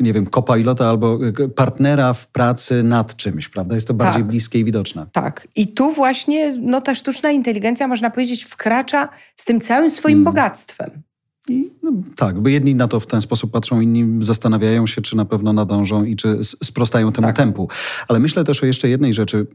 [0.00, 1.18] nie wiem, kopilota albo
[1.56, 3.74] partnera w pracy nad czymś, prawda?
[3.74, 4.26] Jest to bardziej tak.
[4.26, 5.06] bliskie i widoczne.
[5.12, 5.48] Tak.
[5.56, 10.24] I tu właśnie no, ta sztuczna inteligencja, można powiedzieć, wkracza z tym całym swoim hmm.
[10.24, 11.02] bogactwem.
[11.48, 15.16] I no, tak, bo jedni na to w ten sposób patrzą, inni zastanawiają się, czy
[15.16, 17.36] na pewno nadążą i czy sprostają temu tak.
[17.36, 17.68] tempu.
[18.08, 19.46] Ale myślę też o jeszcze jednej rzeczy.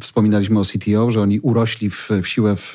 [0.00, 2.74] Wspominaliśmy o CTO, że oni urośli w, w siłę w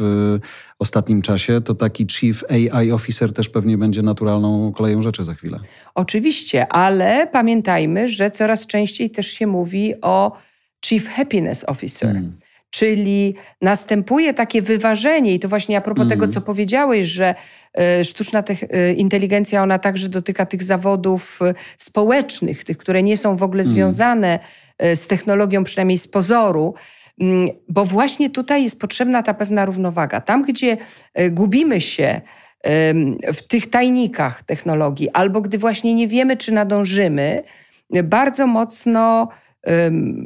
[0.80, 1.62] ostatnim czasie.
[1.62, 5.60] To taki Chief AI Officer też pewnie będzie naturalną koleją rzeczy za chwilę.
[5.96, 10.38] Oczywiście, ale pamiętajmy, że coraz częściej też się mówi o
[10.86, 12.12] Chief Happiness Officer.
[12.12, 12.49] Hmm.
[12.70, 16.10] Czyli następuje takie wyważenie, i to właśnie a propos mm.
[16.10, 17.36] tego, co powiedziałeś, że
[17.74, 23.36] e, sztuczna e, inteligencja, ona także dotyka tych zawodów e, społecznych, tych, które nie są
[23.36, 23.74] w ogóle mm.
[23.74, 24.40] związane
[24.96, 26.74] z technologią, przynajmniej z pozoru,
[27.22, 30.22] mm, bo właśnie tutaj jest potrzebna ta pewna równowaga.
[30.22, 30.78] Tam, gdzie
[31.32, 32.22] gubimy się
[33.34, 37.44] w tych tajnikach technologii, albo gdy właśnie nie wiemy, czy nadążymy,
[38.04, 39.30] bardzo mocno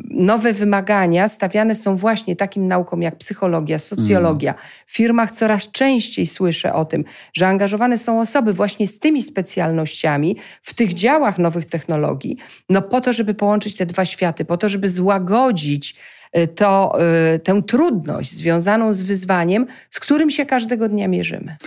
[0.09, 4.53] nowe wymagania stawiane są właśnie takim naukom jak psychologia, socjologia.
[4.85, 10.37] W firmach coraz częściej słyszę o tym, że angażowane są osoby właśnie z tymi specjalnościami
[10.61, 12.37] w tych działach nowych technologii,
[12.69, 15.95] no po to, żeby połączyć te dwa światy, po to, żeby złagodzić
[16.37, 16.97] y, to,
[17.35, 21.57] y, tę trudność związaną z wyzwaniem, z którym się każdego dnia mierzymy.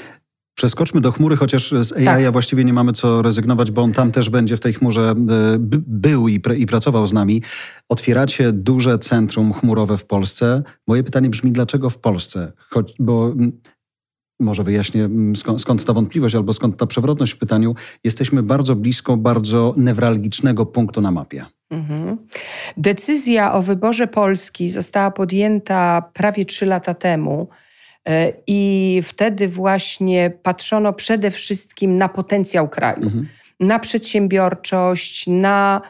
[0.57, 2.33] Przeskoczmy do chmury, chociaż z AI tak.
[2.33, 5.14] właściwie nie mamy co rezygnować, bo on tam też będzie w tej chmurze e,
[5.87, 7.42] był i, i pracował z nami.
[7.88, 10.62] Otwieracie duże centrum chmurowe w Polsce.
[10.87, 12.53] Moje pytanie brzmi, dlaczego w Polsce?
[12.71, 13.35] Choć, bo
[14.40, 17.75] może wyjaśnię skąd, skąd, ta wątpliwość albo skąd ta przewrotność w pytaniu.
[18.05, 21.47] Jesteśmy bardzo blisko bardzo newralgicznego punktu na mapie.
[21.71, 22.16] Mhm.
[22.77, 27.49] Decyzja o wyborze Polski została podjęta prawie trzy lata temu.
[28.09, 33.29] E, I wtedy właśnie patrzono przede wszystkim na potencjał kraju, mhm.
[33.61, 35.81] na przedsiębiorczość, na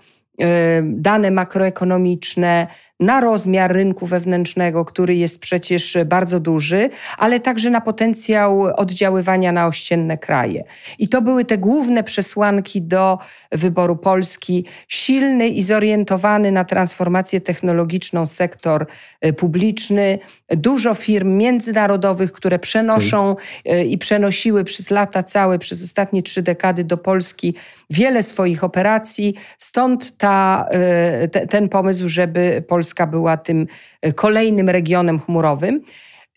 [0.83, 2.67] dane makroekonomiczne,
[3.01, 9.67] na rozmiar rynku wewnętrznego, który jest przecież bardzo duży, ale także na potencjał oddziaływania na
[9.67, 10.65] ościenne kraje.
[10.99, 13.19] I to były te główne przesłanki do
[13.53, 14.65] wyboru Polski.
[14.89, 18.87] Silny i zorientowany na transformację technologiczną sektor
[19.21, 23.45] e, publiczny, dużo firm międzynarodowych, które przenoszą okay.
[23.65, 27.55] E, i przenosiły przez lata całe, przez ostatnie trzy dekady do Polski
[27.91, 29.35] wiele swoich operacji.
[29.59, 33.67] Stąd ta, e, te, ten pomysł, żeby Polska Polska była tym
[34.03, 35.83] e, kolejnym regionem chmurowym.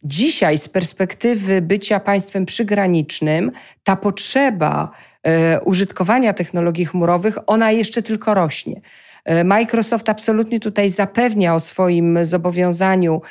[0.03, 3.51] Dzisiaj, z perspektywy bycia państwem przygranicznym,
[3.83, 4.91] ta potrzeba
[5.23, 8.81] e, użytkowania technologii chmurowych, ona jeszcze tylko rośnie.
[9.25, 13.21] E, Microsoft absolutnie tutaj zapewnia o swoim zobowiązaniu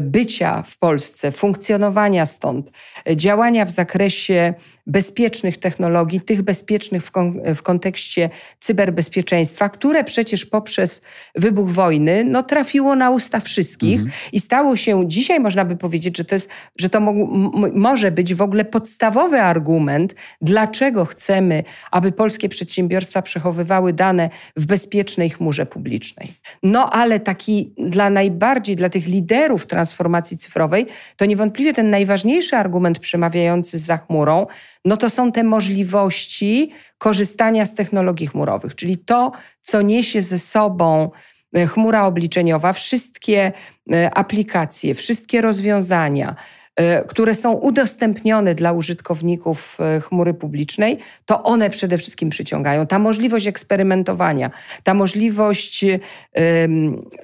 [0.00, 2.70] bycia w Polsce, funkcjonowania stąd,
[3.16, 4.54] działania w zakresie
[4.88, 11.02] bezpiecznych technologii, tych bezpiecznych w, kon w kontekście cyberbezpieczeństwa, które przecież poprzez
[11.34, 14.12] wybuch wojny no, trafiło na usta wszystkich mhm.
[14.32, 17.12] i stało się, dzisiaj można by powiedzieć, że to, jest, że to mo
[17.74, 25.30] może być w ogóle podstawowy argument, dlaczego chcemy, aby polskie przedsiębiorstwa przechowywały dane w bezpiecznej
[25.30, 26.28] chmurze publicznej.
[26.62, 32.98] No ale taki dla najbardziej, dla tych liderów transformacji cyfrowej, to niewątpliwie ten najważniejszy argument
[32.98, 34.46] przemawiający za chmurą,
[34.88, 41.10] no to są te możliwości korzystania z technologii chmurowych, czyli to, co niesie ze sobą
[41.54, 43.52] e, chmura obliczeniowa, wszystkie
[43.92, 46.36] e, aplikacje, wszystkie rozwiązania,
[47.08, 52.86] które są udostępnione dla użytkowników e, chmury publicznej, to one przede wszystkim przyciągają.
[52.86, 54.50] Ta możliwość eksperymentowania,
[54.82, 55.84] ta możliwość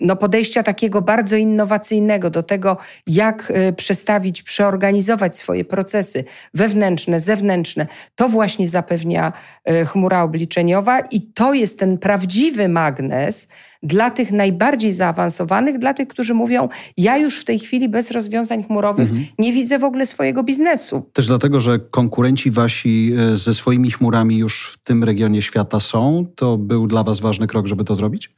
[0.00, 7.86] no, podejścia takiego bardzo innowacyjnego do tego, jak e, przestawić, przeorganizować swoje procesy wewnętrzne, zewnętrzne,
[8.14, 9.32] to właśnie zapewnia
[9.86, 13.48] chmura obliczeniowa i to jest ten prawdziwy magnes,
[13.84, 18.64] dla tych najbardziej zaawansowanych, dla tych, którzy mówią, ja już w tej chwili bez rozwiązań
[18.64, 19.26] chmurowych mhm.
[19.44, 21.10] Nie widzę w ogóle swojego biznesu.
[21.12, 26.26] Też dlatego, że konkurenci wasi e, ze swoimi chmurami już w tym regionie świata są,
[26.34, 28.30] to był dla was ważny krok, żeby to zrobić?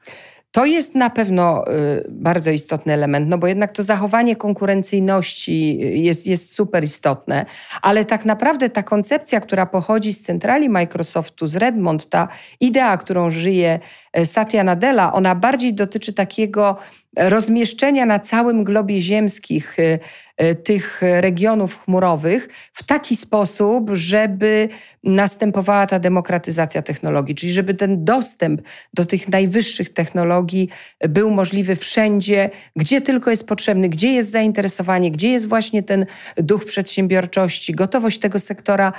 [0.56, 6.26] To jest na pewno y, bardzo istotny element, no bo jednak to zachowanie konkurencyjności jest,
[6.26, 7.46] jest super istotne,
[7.82, 12.28] ale tak naprawdę ta koncepcja, która pochodzi z centrali Microsoftu, z Redmond, ta
[12.60, 13.80] idea, którą żyje
[14.12, 16.76] e, Satya Nadella, ona bardziej dotyczy takiego
[17.16, 19.98] rozmieszczenia na całym globie ziemskich y,
[20.42, 24.68] y, tych regionów chmurowych w taki sposób, żeby
[25.06, 28.62] następowała ta demokratyzacja technologii, czyli żeby ten dostęp
[28.94, 30.68] do tych najwyższych technologii
[31.08, 36.64] był możliwy wszędzie, gdzie tylko jest potrzebny, gdzie jest zainteresowanie, gdzie jest właśnie ten duch
[36.64, 38.92] przedsiębiorczości, gotowość tego sektora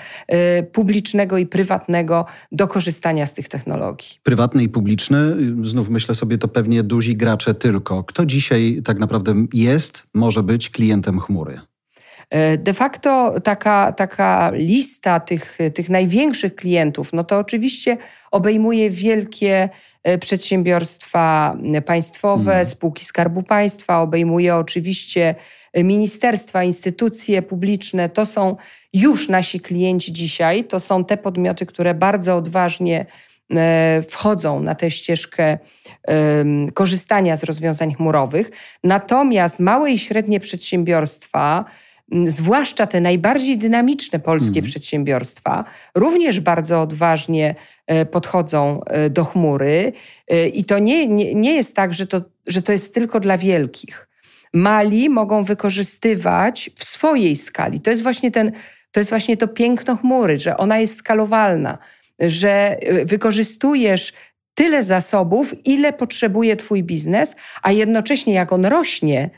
[0.59, 4.09] y, publicznego i prywatnego do korzystania z tych technologii.
[4.23, 5.17] Prywatny i publiczny,
[5.63, 8.03] znów myślę sobie, to pewnie duzi gracze tylko.
[8.07, 11.59] Kto dzisiaj tak naprawdę jest, może być klientem chmury?
[12.29, 17.97] E, de facto taka, taka lista tych, tych największych klientów, no to oczywiście
[18.31, 19.69] obejmuje wielkie
[20.03, 22.65] e, przedsiębiorstwa państwowe, hmm.
[22.65, 25.35] spółki Skarbu Państwa, obejmuje oczywiście
[25.83, 28.09] ministerstwa, instytucje publiczne.
[28.09, 28.55] To są
[28.93, 33.05] już nasi klienci dzisiaj, to są te podmioty, które bardzo odważnie
[34.09, 35.57] wchodzą na tę ścieżkę
[36.73, 38.51] korzystania z rozwiązań chmurowych.
[38.83, 41.65] Natomiast małe i średnie przedsiębiorstwa,
[42.27, 44.65] zwłaszcza te najbardziej dynamiczne polskie mhm.
[44.65, 47.55] przedsiębiorstwa, również bardzo odważnie
[47.87, 49.93] e, podchodzą e, do chmury.
[50.53, 54.07] I to nie, nie, nie jest tak, że to, że to jest tylko dla wielkich.
[54.53, 57.81] Mali mogą wykorzystywać w swojej skali.
[57.81, 58.51] To jest właśnie ten,
[58.91, 61.77] to jest właśnie to piękno chmury, że ona jest skalowalna
[62.19, 64.13] że y, wykorzystujesz
[64.53, 69.29] tyle zasobów, ile potrzebuje Twój biznes, a jednocześnie jak on rośnie,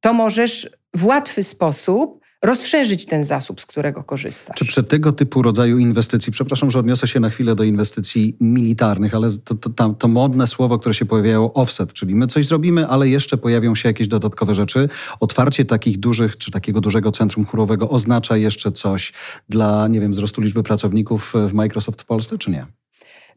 [0.00, 4.56] to możesz w łatwy sposób rozszerzyć ten zasób, z którego korzystasz.
[4.56, 9.14] Czy przy tego typu rodzaju inwestycji, przepraszam, że odniosę się na chwilę do inwestycji militarnych,
[9.14, 12.86] ale to, to, to, to modne słowo, które się pojawiało, offset, czyli my coś zrobimy,
[12.86, 14.88] ale jeszcze pojawią się jakieś dodatkowe rzeczy.
[15.20, 19.12] Otwarcie takich dużych, czy takiego dużego centrum chórowego oznacza jeszcze coś
[19.48, 22.66] dla, nie wiem, wzrostu liczby pracowników w Microsoft w Polsce, czy nie?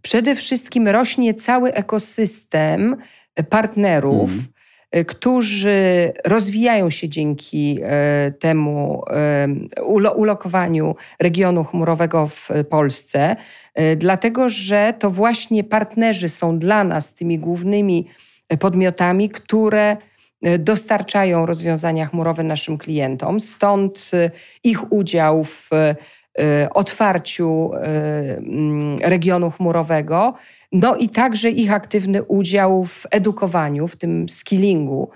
[0.02, 2.96] Przede wszystkim rośnie cały ekosystem
[3.50, 4.61] partnerów, Y,
[5.08, 7.80] którzy rozwijają się dzięki
[8.28, 9.04] y, temu
[9.78, 13.36] y, ulokowaniu regionu chmurowego w Polsce,
[13.98, 18.08] dlatego że to właśnie partnerzy są dla nas tymi głównymi
[18.60, 19.98] podmiotami, które
[20.60, 23.40] dostarczają rozwiązania chmurowe naszym klientom.
[23.40, 24.12] Stąd
[24.64, 25.70] ich udział w
[26.74, 30.34] otwarciu mm, regionu chmurowego,
[30.72, 35.10] no i także ich aktywny udział w edukowaniu, w tym skillingu,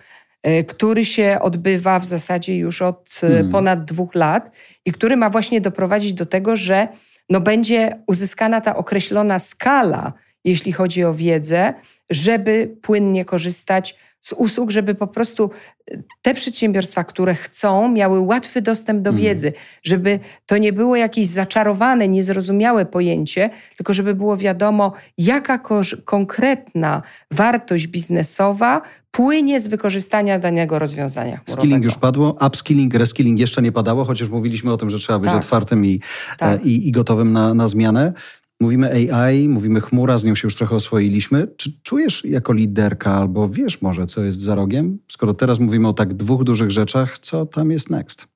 [0.68, 3.52] który się odbywa w zasadzie już od hmm.
[3.52, 4.52] ponad dwóch lat
[4.86, 6.88] i który ma właśnie doprowadzić do tego, że
[7.30, 11.74] no będzie uzyskana ta określona skala, jeśli chodzi o wiedzę,
[12.10, 15.50] żeby płynnie korzystać z usług, żeby po prostu
[15.92, 19.24] e, te przedsiębiorstwa, które chcą, miały łatwy dostęp do mhm.
[19.28, 25.60] wiedzy, żeby to nie było jakieś zaczarowane, niezrozumiałe pojęcie, tylko żeby było wiadomo, jaka
[26.06, 31.62] konkretna wartość biznesowa płynie z wykorzystania danego rozwiązania chmurowego.
[31.62, 35.32] Skilling już padło, upskilling, reskilling jeszcze nie padało, chociaż mówiliśmy o tym, że trzeba być
[35.32, 35.40] tak.
[35.40, 36.00] otwartym i,
[36.38, 36.60] tak.
[36.60, 38.14] e, i, i, gotowym na, na zmianę.
[38.60, 41.48] Mówimy AI, mówimy chmura, z nią się już trochę oswoiliśmy.
[41.58, 45.00] Czy czujesz jako liderka, albo wiesz może, co jest za rogiem?
[45.12, 48.28] Skoro teraz mówimy o tak dwóch dużych rzeczach, co tam jest next?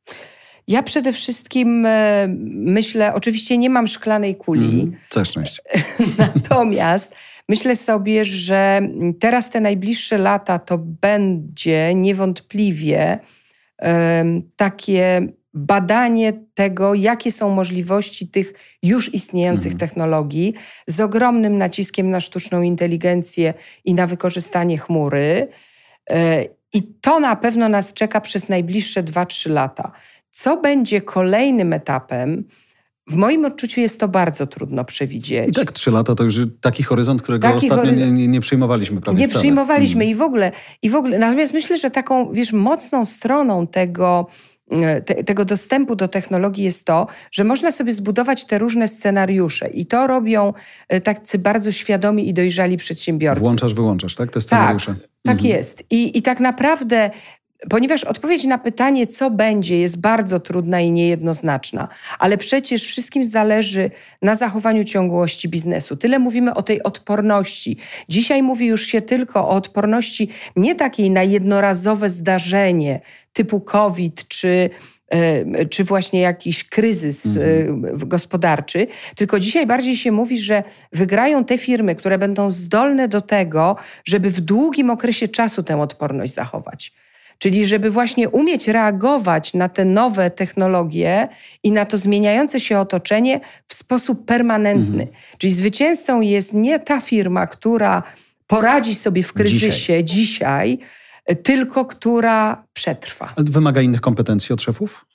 [0.67, 4.81] Ja przede wszystkim e, myślę, oczywiście nie mam szklanej kuli.
[4.81, 5.61] Mm, całe szczęście.
[6.17, 7.15] Natomiast
[7.49, 8.81] myślę sobie, że
[9.19, 13.19] teraz te najbliższe lata to będzie niewątpliwie
[14.55, 19.79] takie badanie tego, jakie są możliwości tych już istniejących mhm.
[19.79, 20.53] technologii,
[20.87, 23.53] z ogromnym naciskiem na sztuczną inteligencję
[23.85, 25.47] i na wykorzystanie chmury.
[26.09, 29.91] E, I to na pewno nas czeka przez najbliższe 2-3 lata.
[30.31, 32.43] Co będzie kolejnym etapem?
[33.07, 35.49] W moim odczuciu jest to bardzo trudno przewidzieć.
[35.49, 38.17] I tak trzy lata to już taki horyzont, którego taki ostatnio horyzont...
[38.17, 39.41] nie, nie, przyjmowaliśmy prawie Nie wcale.
[39.41, 40.11] przyjmowaliśmy hmm.
[40.11, 41.19] i w ogóle, i w ogóle.
[41.19, 44.27] Natomiast myślę, że taką, wiesz, mocną stroną tego
[45.05, 49.85] te, tego dostępu do technologii jest to, że można sobie zbudować te różne scenariusze i
[49.85, 50.53] to robią
[50.87, 53.41] e, tacy bardzo świadomi i dojrzali przedsiębiorcy.
[53.41, 54.31] Włączasz, wyłączasz, tak?
[54.31, 54.93] Te scenariusze.
[54.93, 55.49] Tak, tak mhm.
[55.49, 55.83] jest.
[55.89, 57.09] I, I tak naprawdę
[57.69, 61.87] Ponieważ odpowiedź na pytanie, co będzie, jest bardzo trudna i niejednoznaczna,
[62.19, 63.91] ale przecież wszystkim zależy
[64.21, 65.97] na zachowaniu ciągłości biznesu.
[65.97, 67.77] Tyle mówimy o tej odporności.
[68.09, 73.01] Dzisiaj mówi już się tylko o odporności nie takiej na jednorazowe zdarzenie
[73.33, 74.69] typu COVID czy
[75.09, 78.09] e, czy właśnie jakiś kryzys e, mhm.
[78.09, 83.75] gospodarczy, tylko dzisiaj bardziej się mówi, że wygrają te firmy, które będą zdolne do tego,
[84.05, 86.93] żeby w długim okresie czasu tę odporność zachować.
[87.39, 91.27] Czyli żeby właśnie umieć reagować na te nowe technologie
[91.63, 95.03] i na to zmieniające się otoczenie w sposób permanentny.
[95.03, 95.19] Mhm.
[95.37, 98.03] Czyli zwycięzcą jest nie ta firma, która
[98.47, 100.79] poradzi sobie w kryzysie dzisiaj, dzisiaj
[101.43, 103.33] tylko która przetrwa.
[103.37, 105.05] Wymaga innych kompetencji od szefów?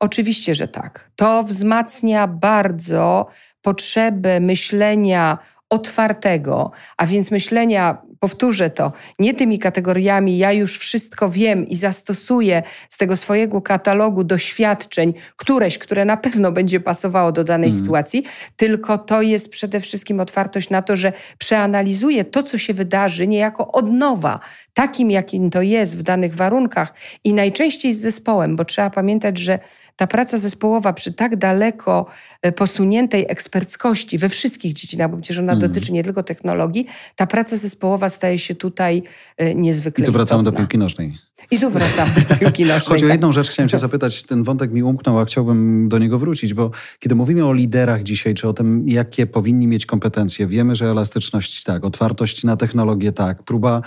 [0.00, 1.10] Oczywiście, że tak.
[1.16, 3.26] To wzmacnia bardzo
[3.62, 5.38] potrzebę myślenia
[5.70, 12.62] otwartego, a więc myślenia, powtórzę to, nie tymi kategoriami, ja już wszystko wiem i zastosuję
[12.88, 17.80] z tego swojego katalogu doświadczeń któreś, które na pewno będzie pasowało do danej mm.
[17.80, 18.24] sytuacji,
[18.56, 23.72] tylko to jest przede wszystkim otwartość na to, że przeanalizuję to, co się wydarzy, niejako
[23.72, 24.40] od nowa,
[24.74, 29.58] takim, jakim to jest w danych warunkach i najczęściej z zespołem, bo trzeba pamiętać, że
[29.96, 32.06] ta praca zespołowa przy tak daleko
[32.42, 35.60] e, posuniętej eksperckości we wszystkich dziedzinach, bo przecież ona mm.
[35.60, 39.02] dotyczy nie tylko technologii, ta praca zespołowa staje się tutaj
[39.36, 40.58] e, niezwykle I tu wracamy istotna.
[40.58, 41.18] do piłki nożnej.
[41.52, 42.80] I tu wracamy do piłki nożnej.
[42.80, 43.14] Chodzi o tak.
[43.14, 46.70] jedną rzecz, chciałem cię zapytać, ten wątek mi umknął, a chciałbym do niego wrócić, bo
[46.98, 51.62] kiedy mówimy o liderach dzisiaj, czy o tym, jakie powinni mieć kompetencje, wiemy, że elastyczność
[51.62, 53.82] tak, otwartość na technologię tak, próba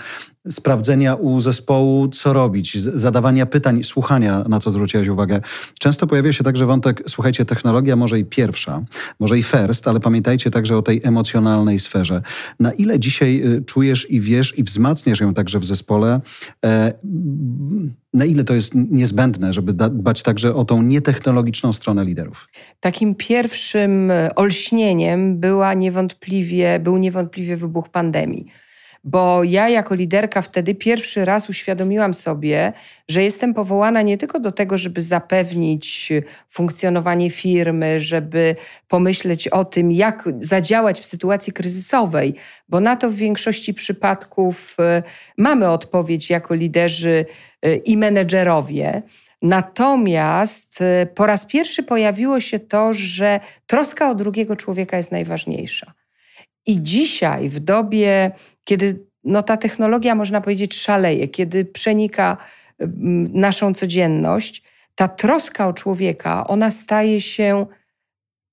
[0.50, 5.40] sprawdzenia u zespołu, co robić, zadawania pytań, słuchania, na co zwróciłaś uwagę.
[5.78, 8.82] Często pojawia się także wątek, słuchajcie, technologia może i pierwsza,
[9.20, 12.22] może i first, ale pamiętajcie także o tej emocjonalnej sferze.
[12.60, 16.20] Na ile dzisiaj y, czujesz i wiesz i wzmacniasz ją także w zespole,
[16.64, 16.92] e,
[18.14, 22.48] na ile to jest niezbędne, żeby dbać także o tą nietechnologiczną stronę liderów?
[22.80, 28.46] Takim pierwszym e, olśnieniem była niewątpliwie, był niewątpliwie wybuch pandemii
[29.06, 32.72] bo ja jako liderka wtedy pierwszy raz uświadomiłam sobie,
[33.08, 36.12] że jestem powołana nie tylko do tego, żeby zapewnić
[36.48, 38.56] funkcjonowanie firmy, żeby
[38.88, 42.34] pomyśleć o tym, jak zadziałać w sytuacji kryzysowej,
[42.68, 45.02] bo na to w większości przypadków e,
[45.38, 47.26] mamy odpowiedź jako liderzy
[47.62, 49.02] e, i menedżerowie.
[49.42, 55.92] Natomiast e, po raz pierwszy pojawiło się to, że troska o drugiego człowieka jest najważniejsza.
[56.66, 58.30] I dzisiaj, w dobie,
[58.66, 62.36] kiedy no, ta technologia, można powiedzieć, szaleje, kiedy przenika
[63.32, 64.62] naszą codzienność,
[64.94, 67.66] ta troska o człowieka, ona staje się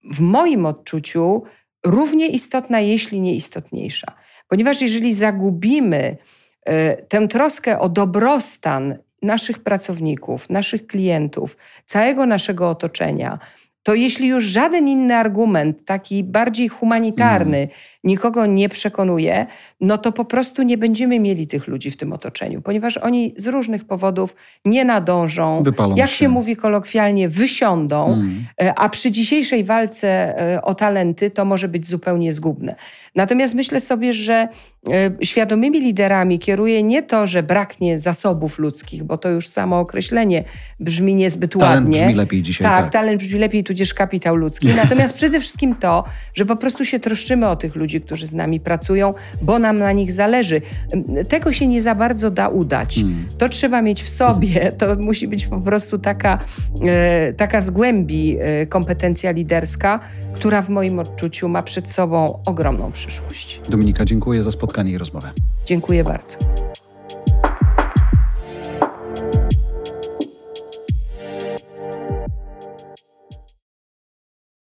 [0.04, 1.44] w moim odczuciu
[1.86, 4.08] równie istotna, jeśli nie istotniejsza.
[4.48, 6.18] Ponieważ jeżeli zagubimy
[6.66, 13.40] e, tę troskę o dobrostan naszych pracowników, naszych klientów, całego naszego otoczenia,
[13.84, 17.70] to jeśli już żaden inny argument, taki bardziej humanitarny, mm.
[18.04, 19.46] nikogo nie przekonuje,
[19.82, 23.48] no to po prostu nie będziemy mieli tych ludzi w tym otoczeniu, ponieważ oni z
[23.48, 26.16] różnych powodów nie nadążą, Wypalą jak się.
[26.16, 28.46] się mówi kolokwialnie, wysiądą, mm.
[28.76, 32.76] a przy dzisiejszej walce e, o talenty to może być zupełnie zgubne.
[33.16, 34.48] Natomiast myślę sobie, że
[34.90, 40.44] e, świadomymi liderami kieruje nie to, że braknie zasobów ludzkich, bo to już samo określenie
[40.80, 42.00] brzmi niezbyt talent ładnie.
[42.00, 42.68] Talent brzmi lepiej dzisiaj.
[42.68, 44.68] Tak, tak, talent brzmi lepiej, tudzież kapitał ludzki.
[44.84, 46.04] Natomiast przede wszystkim to,
[46.34, 49.92] że po prostu się troszczymy o tych ludzi, którzy z nami pracują, bo nam na
[49.92, 50.62] nich zależy.
[51.28, 52.96] Tego się nie za bardzo da udać.
[52.96, 53.26] Hmm.
[53.38, 54.72] To trzeba mieć w sobie.
[54.72, 56.40] To musi być po prostu taka,
[56.82, 60.00] e, taka z głębi e, kompetencja liderska,
[60.34, 63.62] która w moim odczuciu ma przed sobą ogromną przyszłość.
[63.70, 65.32] Dominika, dziękuję za spotkanie i rozmowę.
[65.66, 66.38] Dziękuję bardzo.